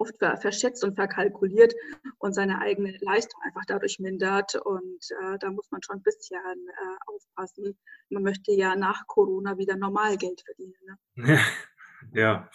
[0.00, 1.74] oft verschätzt und verkalkuliert
[2.18, 4.54] und seine eigene Leistung einfach dadurch mindert.
[4.54, 7.78] Und äh, da muss man schon ein bisschen äh, aufpassen.
[8.08, 10.74] Man möchte ja nach Corona wieder normal Geld verdienen.
[11.14, 11.38] Ne?
[12.14, 12.50] ja.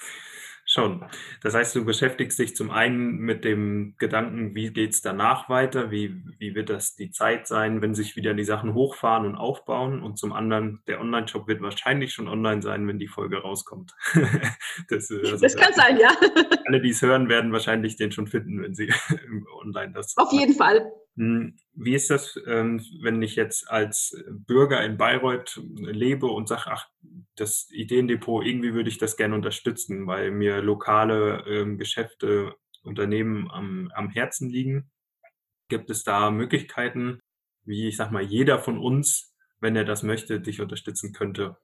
[0.75, 1.05] Schon.
[1.41, 5.89] Das heißt, du beschäftigst dich zum einen mit dem Gedanken, wie geht es danach weiter,
[5.89, 10.03] wie, wie wird das die Zeit sein, wenn sich wieder die Sachen hochfahren und aufbauen
[10.03, 13.93] und zum anderen, der Online-Shop wird wahrscheinlich schon online sein, wenn die Folge rauskommt.
[14.89, 16.09] das, äh, also, das kann sein, ja.
[16.65, 18.91] Alle, die es hören, werden wahrscheinlich den schon finden, wenn sie
[19.61, 20.17] online das.
[20.17, 20.91] Auf jeden Fall.
[21.17, 26.63] Hm, wie ist das, ähm, wenn ich jetzt als Bürger in Bayreuth lebe und sage,
[26.67, 26.89] ach,
[27.35, 33.91] das Ideendepot, irgendwie würde ich das gerne unterstützen, weil mir lokale ähm, Geschäfte, Unternehmen am,
[33.95, 34.91] am Herzen liegen?
[35.69, 37.19] Gibt es da Möglichkeiten,
[37.63, 41.57] wie ich sag mal, jeder von uns, wenn er das möchte, dich unterstützen könnte?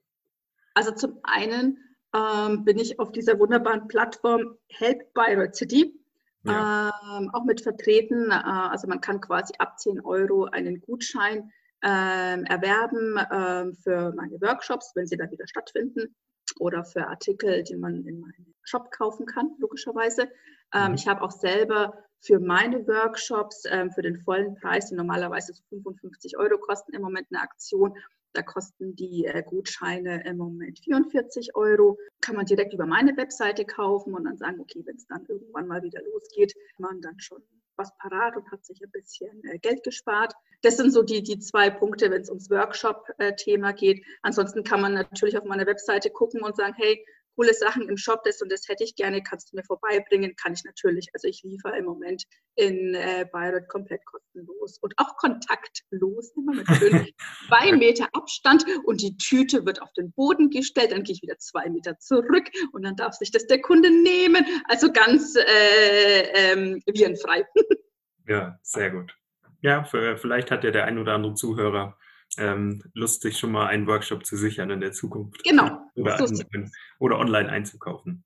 [0.74, 1.78] Also zum einen
[2.14, 6.01] ähm, bin ich auf dieser wunderbaren Plattform Help Bayreuth City
[6.44, 6.92] ja.
[7.18, 8.30] ähm, auch mit vertreten.
[8.30, 11.52] Äh, also man kann quasi ab 10 Euro einen Gutschein
[11.82, 16.14] ähm, erwerben ähm, für meine Workshops, wenn sie dann wieder stattfinden
[16.58, 20.30] oder für Artikel, die man in meinem Shop kaufen kann, logischerweise.
[20.74, 20.94] Ähm, mhm.
[20.94, 25.62] Ich habe auch selber für meine Workshops ähm, für den vollen Preis, die normalerweise so
[25.70, 27.96] 55 Euro kosten, im Moment eine Aktion.
[28.32, 31.98] Da kosten die äh, Gutscheine im Moment 44 Euro.
[32.20, 35.66] Kann man direkt über meine Webseite kaufen und dann sagen, okay, wenn es dann irgendwann
[35.66, 37.42] mal wieder losgeht, man dann schon
[37.76, 40.34] was parat und hat sich ein bisschen äh, Geld gespart.
[40.62, 44.04] Das sind so die, die zwei Punkte, wenn es ums Workshop-Thema geht.
[44.22, 47.04] Ansonsten kann man natürlich auf meine Webseite gucken und sagen, hey,
[47.36, 50.34] coole Sachen im Shop, das und das hätte ich gerne, kannst du mir vorbeibringen?
[50.36, 51.08] Kann ich natürlich.
[51.14, 52.24] Also ich liefere im Moment
[52.56, 57.08] in äh, Bayreuth komplett kostenlos und auch kontaktlos, immer mit schön
[57.48, 61.38] zwei Meter Abstand und die Tüte wird auf den Boden gestellt, dann gehe ich wieder
[61.38, 64.44] zwei Meter zurück und dann darf sich das der Kunde nehmen.
[64.68, 67.46] Also ganz äh, ähm, virenfrei.
[68.26, 69.16] ja, sehr gut.
[69.60, 71.96] Ja, vielleicht hat ja der ein oder andere Zuhörer
[72.38, 75.44] ähm, Lust, sich schon mal einen Workshop zu sichern in der Zukunft.
[75.44, 75.90] Genau.
[75.94, 78.24] Oder, an, oder online einzukaufen.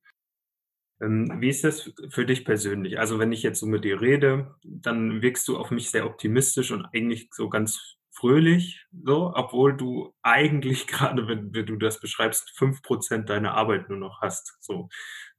[1.00, 2.98] Ähm, wie ist das für dich persönlich?
[2.98, 6.70] Also wenn ich jetzt so mit dir rede, dann wirkst du auf mich sehr optimistisch
[6.70, 12.50] und eigentlich so ganz fröhlich, so, obwohl du eigentlich gerade, wenn, wenn du das beschreibst,
[12.56, 14.56] fünf Prozent deiner Arbeit nur noch hast.
[14.60, 14.88] So.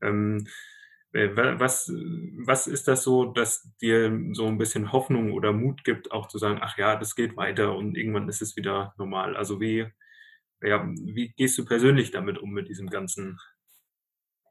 [0.02, 0.50] Ähm, äh,
[1.14, 6.28] was, was ist das so, dass dir so ein bisschen Hoffnung oder Mut gibt, auch
[6.28, 9.36] zu sagen, ach ja, das geht weiter und irgendwann ist es wieder normal?
[9.36, 9.88] Also wie,
[10.62, 13.40] ja, wie gehst du persönlich damit um, mit diesem ganzen?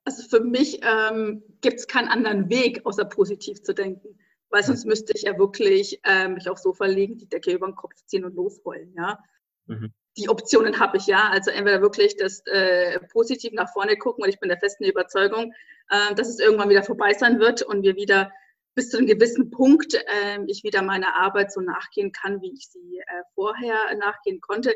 [0.05, 4.19] Also für mich ähm, gibt es keinen anderen Weg, außer positiv zu denken.
[4.49, 7.75] Weil sonst müsste ich ja wirklich äh, mich aufs Sofa legen, die Decke über den
[7.75, 9.19] Kopf ziehen und losheulen, ja.
[9.67, 11.29] Mhm die Optionen habe ich ja.
[11.31, 15.53] Also entweder wirklich das äh, positiv nach vorne gucken und ich bin der festen Überzeugung,
[15.91, 18.33] äh, dass es irgendwann wieder vorbei sein wird und wir wieder
[18.75, 22.69] bis zu einem gewissen Punkt äh, ich wieder meiner Arbeit so nachgehen kann, wie ich
[22.69, 24.75] sie äh, vorher nachgehen konnte.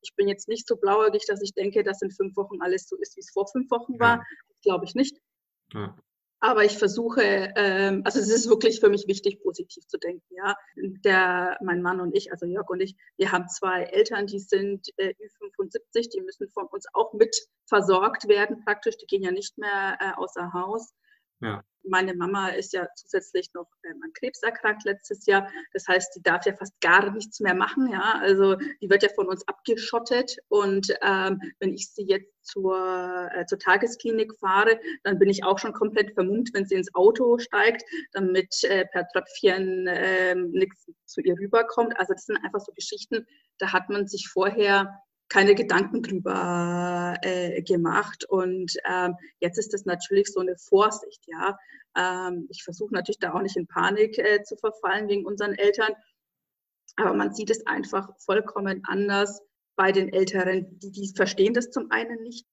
[0.00, 2.96] Ich bin jetzt nicht so blauäugig, dass ich denke, dass in fünf Wochen alles so
[2.96, 4.16] ist, wie es vor fünf Wochen war.
[4.16, 4.24] Ja.
[4.62, 5.18] Glaube ich nicht.
[5.72, 5.96] Ja.
[6.44, 7.22] Aber ich versuche,
[7.54, 10.26] ähm, also es ist wirklich für mich wichtig, positiv zu denken.
[10.34, 14.40] Ja, der, mein Mann und ich, also Jörg und ich, wir haben zwei Eltern, die
[14.40, 18.96] sind äh, Ü75, die müssen von uns auch mit versorgt werden praktisch.
[18.96, 20.92] Die gehen ja nicht mehr äh, außer Haus.
[21.42, 21.62] Ja.
[21.84, 25.50] Meine Mama ist ja zusätzlich noch ähm, an Krebs erkrankt letztes Jahr.
[25.72, 27.88] Das heißt, die darf ja fast gar nichts mehr machen.
[27.90, 30.36] Ja, also die wird ja von uns abgeschottet.
[30.48, 35.58] Und ähm, wenn ich sie jetzt zur, äh, zur Tagesklinik fahre, dann bin ich auch
[35.58, 41.20] schon komplett vermummt, wenn sie ins Auto steigt, damit äh, per Tröpfchen äh, nichts zu
[41.20, 41.98] ihr rüberkommt.
[41.98, 43.26] Also das sind einfach so Geschichten,
[43.58, 48.24] da hat man sich vorher keine Gedanken drüber äh, gemacht.
[48.28, 51.58] Und ähm, jetzt ist das natürlich so eine Vorsicht, ja.
[51.96, 55.92] Ähm, ich versuche natürlich da auch nicht in Panik äh, zu verfallen wegen unseren Eltern.
[56.96, 59.40] Aber man sieht es einfach vollkommen anders
[59.74, 60.78] bei den Älteren.
[60.80, 62.46] Die, die verstehen das zum einen nicht.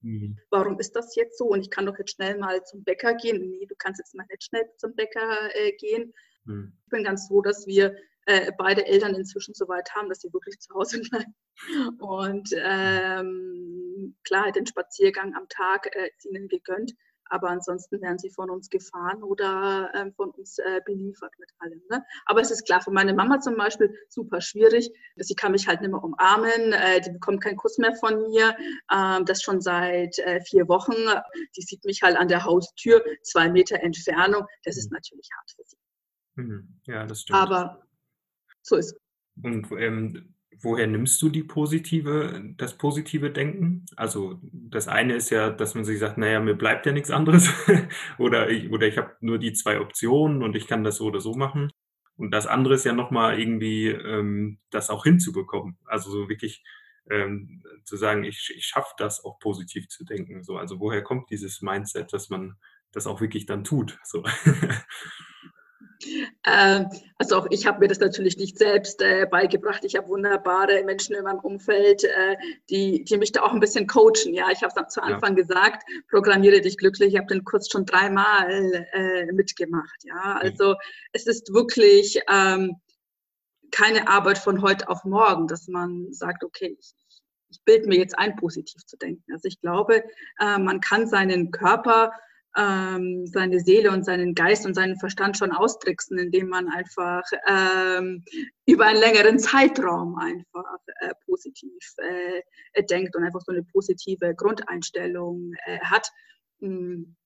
[0.00, 0.38] Mhm.
[0.48, 1.44] Warum ist das jetzt so?
[1.44, 3.50] Und ich kann doch jetzt schnell mal zum Bäcker gehen.
[3.50, 6.14] Nee, du kannst jetzt mal nicht schnell zum Bäcker äh, gehen.
[6.44, 6.72] Mhm.
[6.84, 7.94] Ich bin ganz froh, dass wir
[8.26, 11.34] äh, beide Eltern inzwischen so weit haben, dass sie wirklich zu Hause bleiben.
[11.98, 16.92] Und ähm, klar, den Spaziergang am Tag äh, ist ihnen gegönnt,
[17.26, 21.80] aber ansonsten werden sie von uns gefahren oder äh, von uns äh, beliefert mit allem.
[21.90, 22.04] Ne?
[22.26, 24.90] Aber es ist klar, für meine Mama zum Beispiel super schwierig.
[25.16, 28.56] Sie kann mich halt nicht mehr umarmen, äh, die bekommt keinen Kuss mehr von mir,
[28.92, 30.94] ähm, das schon seit äh, vier Wochen.
[31.56, 34.46] Die sieht mich halt an der Haustür, zwei Meter Entfernung.
[34.64, 34.96] Das ist mhm.
[34.96, 35.76] natürlich hart für sie.
[36.36, 36.80] Mhm.
[36.86, 37.38] Ja, das stimmt.
[37.38, 37.83] Aber
[38.64, 38.96] so ist
[39.42, 43.84] Und ähm, woher nimmst du die positive, das positive Denken?
[43.96, 47.48] Also das eine ist ja, dass man sich sagt, naja, mir bleibt ja nichts anderes.
[48.18, 51.20] oder ich, oder ich habe nur die zwei Optionen und ich kann das so oder
[51.20, 51.70] so machen.
[52.16, 55.76] Und das andere ist ja nochmal irgendwie, ähm, das auch hinzubekommen.
[55.84, 56.64] Also so wirklich
[57.10, 60.42] ähm, zu sagen, ich, ich schaffe das auch positiv zu denken.
[60.42, 62.56] So, also woher kommt dieses Mindset, dass man
[62.92, 63.98] das auch wirklich dann tut?
[64.04, 64.24] So.
[66.46, 69.84] Ähm, also auch ich habe mir das natürlich nicht selbst äh, beigebracht.
[69.84, 72.36] Ich habe wunderbare Menschen in meinem Umfeld, äh,
[72.70, 74.34] die, die mich da auch ein bisschen coachen.
[74.34, 75.42] Ja, ich habe es zu Anfang ja.
[75.42, 77.14] gesagt, programmiere dich glücklich.
[77.14, 80.04] Ich habe den Kurs schon dreimal äh, mitgemacht.
[80.04, 80.76] Ja, also mhm.
[81.12, 82.76] es ist wirklich ähm,
[83.70, 86.94] keine Arbeit von heute auf morgen, dass man sagt, okay, ich,
[87.50, 89.24] ich bilde mir jetzt ein, positiv zu denken.
[89.32, 90.04] Also ich glaube,
[90.38, 92.12] äh, man kann seinen Körper
[92.56, 98.24] ähm, seine Seele und seinen Geist und seinen Verstand schon austricksen, indem man einfach ähm,
[98.66, 105.52] über einen längeren Zeitraum einfach äh, positiv äh, denkt und einfach so eine positive Grundeinstellung
[105.66, 106.08] äh, hat.
[106.60, 107.16] Hm,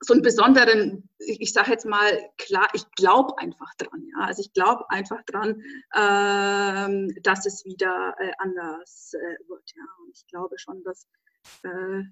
[0.00, 4.06] so einen besonderen, ich sage jetzt mal klar, ich glaube einfach dran.
[4.16, 4.26] Ja?
[4.26, 5.62] Also ich glaube einfach dran,
[5.96, 9.72] ähm, dass es wieder äh, anders äh, wird.
[9.74, 9.84] Ja?
[10.04, 11.08] Und ich glaube schon, dass
[11.62, 12.02] äh,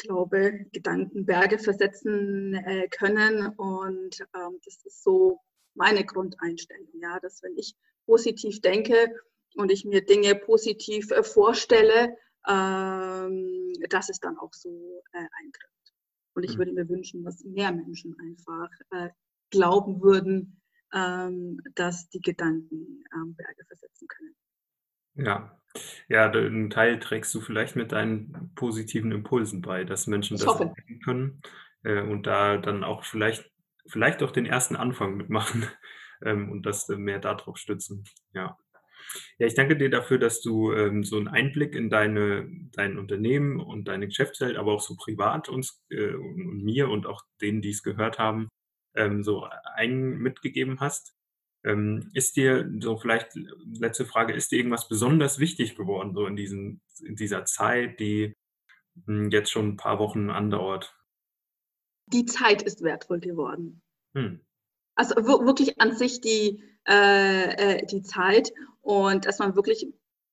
[0.00, 3.46] glaube, Gedanken Berge versetzen äh, können.
[3.56, 5.40] Und ähm, das ist so
[5.74, 7.74] meine Grundeinstellung, ja, dass wenn ich
[8.06, 9.14] positiv denke
[9.56, 12.16] und ich mir Dinge positiv äh, vorstelle,
[12.48, 15.94] ähm, dass es dann auch so äh, eintrifft.
[16.34, 16.58] Und ich mhm.
[16.58, 19.10] würde mir wünschen, dass mehr Menschen einfach äh,
[19.50, 20.60] glauben würden,
[20.92, 23.04] ähm, dass die Gedanken
[23.36, 24.34] Berge versetzen können.
[25.16, 25.60] Ja,
[26.08, 30.46] ja, einen Teil trägst du vielleicht mit deinen positiven Impulsen bei, dass Menschen Ich das
[30.46, 30.64] hoffe.
[30.76, 31.42] erkennen können,
[31.84, 33.50] äh, und da dann auch vielleicht
[33.86, 35.66] vielleicht auch den ersten Anfang mitmachen,
[36.24, 38.04] ähm, und das, äh, mehr darauf stützen.
[38.34, 38.56] Ja.
[39.38, 43.60] Ja, ich danke dir dafür, dass du, ähm, so einen Einblick in deine dein Unternehmen
[43.60, 47.62] und deine Geschäftswelt, aber auch so privat uns, äh, und und mir und auch denen,
[47.62, 48.48] die es gehört haben,
[48.94, 49.46] ähm, so
[49.76, 51.14] ein mitgegeben hast.
[51.62, 53.34] Ähm, ist dir so vielleicht
[53.78, 58.34] letzte Frage, ist dir irgendwas besonders wichtig geworden, so in diesen in dieser Zeit, die,
[59.06, 60.94] hm, jetzt schon ein paar Wochen andauert?
[62.06, 63.82] Die Zeit ist wertvoll geworden.
[64.14, 64.40] Hm.
[64.94, 69.86] Also wir wirklich an sich die äh, äh, die Zeit und dass man wirklich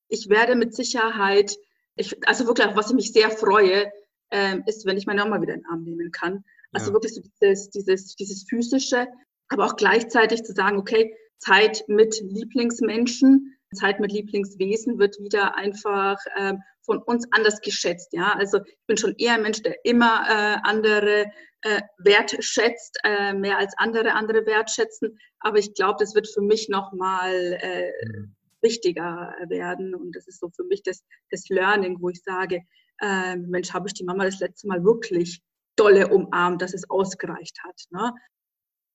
[0.08, 1.56] ich werde mit Sicherheit
[1.96, 3.90] ich also wirklich, auf was ich mich sehr freue,
[4.30, 6.44] ähm, ist, wenn ich meine Mama wieder in den Arm nehmen kann.
[6.72, 6.94] Also Ja.
[6.94, 9.06] wirklich so dieses dieses dieses Physische,
[9.50, 16.18] aber auch gleichzeitig zu sagen: „Okay, Zeit mit Lieblingsmenschen, Zeit mit Lieblingswesen wird wieder einfach,
[16.38, 18.32] ähm, von uns anders geschätzt“, ja?
[18.34, 21.26] Also, ich bin schon eher 'n Mensch, der immer, äh, andere,
[21.62, 25.18] äh, wertschätzt, äh, mehr als andere andere wertschätzen.
[25.40, 28.34] Aber ich glaube, das wird für mich noch mal, äh, Mhm.
[28.62, 29.94] wichtiger werden.
[29.94, 32.62] Und das ist so für mich das das Learning, wo ich sage:
[33.02, 35.40] „Ähm, Mensch, habe ich die Mama das letzte Mal wirklich
[35.76, 38.12] dolle umarmt, dass es ausgereicht hat“, ne?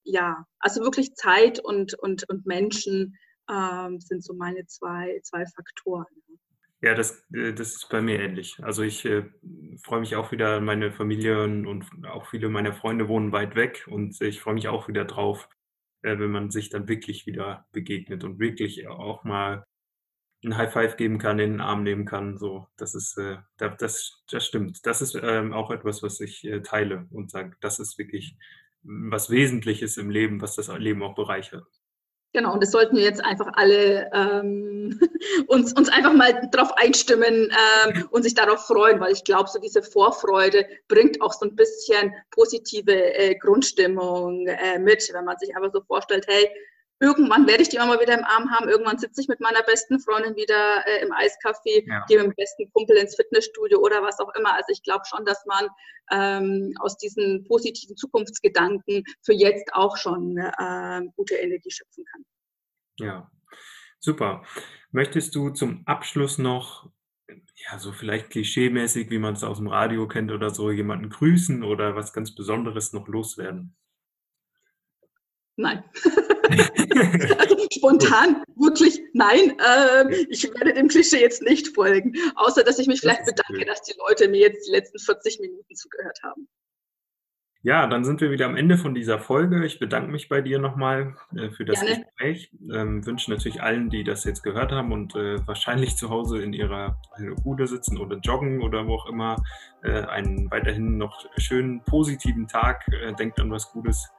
[0.05, 3.15] Ja, also wirklich Zeit und und und Menschen,
[3.49, 6.05] ähm, sind so meine zwei zwei Faktoren.
[6.81, 8.57] Ja, das äh, das ist bei mir ähnlich.
[8.61, 9.23] Also, ich, äh,
[9.81, 14.19] freue mich auch wieder meine Familie und auch viele meiner Freunde wohnen weit weg und
[14.21, 15.47] ich freue mich auch wieder drauf,
[16.01, 19.63] äh, wenn man sich dann wirklich wieder begegnet und wirklich auch mal
[20.43, 22.67] 'n High Five geben kann, in den Arm nehmen kann, so.
[22.77, 24.85] Das ist, äh da das das stimmt.
[24.85, 28.37] Das ist, ähm, auch etwas, was ich, äh, teile und sage, das ist wirklich
[28.84, 31.65] was Wesentliches im Leben, was das Leben auch bereichert.
[32.36, 35.00] Genau, und das sollten wir jetzt einfach alle, ähm,
[35.48, 37.52] uns uns einfach mal drauf einstimmen,
[37.86, 41.56] ähm, und sich darauf freuen, weil ich glaube, so diese Vorfreude bringt auch so 'n
[41.56, 46.50] bisschen positive, äh, Grundstimmung, äh, mit, wenn man sich einfach so vorstellt: „Hey,
[47.03, 49.99] irgendwann werde ich die Mama wieder im Arm haben, irgendwann sitze ich mit meiner besten
[49.99, 52.05] Freundin wieder, äh, im Eiscafé, Ja.
[52.07, 54.53] gehe mit'm besten Kumpel ins Fitnessstudio“ oder was auch immer.
[54.53, 55.67] Also, ich glaube schon, dass man,
[56.11, 62.25] ähm, aus diesen positiven Zukunftsgedanken für jetzt auch schon, ähm, gute Energie schöpfen kann.
[62.99, 63.31] Ja,
[63.99, 64.43] super.
[64.91, 66.89] Möchtest du zum Abschluss noch,
[67.55, 72.13] ja, so vielleicht klischeemäßig, wie man's aus'm Radio kennt oder so, jemanden grüßen oder was
[72.13, 73.75] ganz Besonderes noch loswerden?
[75.57, 75.83] Nein.
[77.37, 79.57] Also, spontan wirklich nein.
[79.59, 80.09] Ja.
[80.29, 83.93] ich werde dem Klischee jetzt nicht folgen, außer dass ich mich vielleicht bedanke, dass die
[84.07, 86.47] Leute mir jetzt die letzten 40 Minuten zugehört haben.
[87.65, 89.65] Ja, dann sind wir wieder am Ende von dieser Folge.
[89.65, 92.03] Ich bedanke mich bei dir noch mal, äh, für das Gerne.
[92.03, 92.51] Gespräch.
[92.73, 96.51] Ähm, wünsche natürlich allen, die das jetzt gehört haben und, äh, wahrscheinlich zu Hause in
[96.51, 99.41] ihrer, äh, Bude sitzen oder joggen oder wo auch immer,
[99.81, 102.85] äh, einen weiterhin noch schönen positiven Tag.
[102.89, 104.09] Äh, denkt an was Gutes,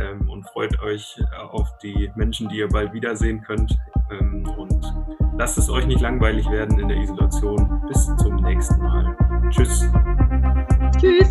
[0.00, 3.76] ähm, und freut euch auf die Menschen, die ihr bald wiedersehen könnt.
[4.10, 4.94] Ähm, und
[5.38, 7.82] lasst es euch nicht langweilig werden in der Isolation.
[7.88, 9.16] Bis zum nächsten Mal.
[9.50, 9.88] Tschüss.
[10.98, 11.28] Tschüss.